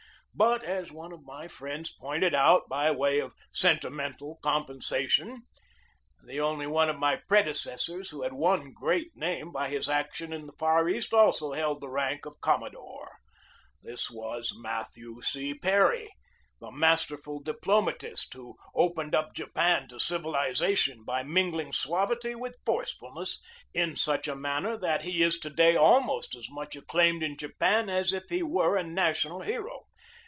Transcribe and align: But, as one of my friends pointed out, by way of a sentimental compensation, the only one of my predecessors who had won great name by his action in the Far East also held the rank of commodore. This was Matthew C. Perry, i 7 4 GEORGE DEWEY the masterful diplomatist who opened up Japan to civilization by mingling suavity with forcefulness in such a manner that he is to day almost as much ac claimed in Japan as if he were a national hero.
But, 0.33 0.63
as 0.63 0.93
one 0.93 1.11
of 1.11 1.25
my 1.25 1.49
friends 1.49 1.91
pointed 1.91 2.33
out, 2.33 2.61
by 2.69 2.89
way 2.89 3.19
of 3.19 3.31
a 3.33 3.35
sentimental 3.51 4.39
compensation, 4.41 5.41
the 6.23 6.39
only 6.39 6.65
one 6.65 6.87
of 6.89 6.97
my 6.97 7.17
predecessors 7.17 8.11
who 8.11 8.21
had 8.21 8.31
won 8.31 8.71
great 8.71 9.09
name 9.13 9.51
by 9.51 9.67
his 9.67 9.89
action 9.89 10.31
in 10.31 10.47
the 10.47 10.53
Far 10.53 10.87
East 10.87 11.13
also 11.13 11.51
held 11.51 11.81
the 11.81 11.89
rank 11.89 12.25
of 12.25 12.39
commodore. 12.39 13.11
This 13.83 14.09
was 14.09 14.53
Matthew 14.55 15.21
C. 15.21 15.53
Perry, 15.53 16.05
i 16.07 16.07
7 16.07 16.07
4 16.07 16.07
GEORGE 16.07 16.11
DEWEY 16.11 16.11
the 16.61 16.71
masterful 16.71 17.39
diplomatist 17.41 18.33
who 18.33 18.55
opened 18.73 19.13
up 19.13 19.35
Japan 19.35 19.89
to 19.89 19.99
civilization 19.99 21.03
by 21.03 21.23
mingling 21.23 21.73
suavity 21.73 22.35
with 22.35 22.55
forcefulness 22.65 23.41
in 23.73 23.97
such 23.97 24.29
a 24.29 24.35
manner 24.37 24.77
that 24.77 25.01
he 25.01 25.23
is 25.23 25.37
to 25.39 25.49
day 25.49 25.75
almost 25.75 26.35
as 26.35 26.47
much 26.49 26.77
ac 26.77 26.85
claimed 26.87 27.21
in 27.21 27.35
Japan 27.35 27.89
as 27.89 28.13
if 28.13 28.23
he 28.29 28.41
were 28.41 28.77
a 28.77 28.83
national 28.83 29.41
hero. 29.41 29.87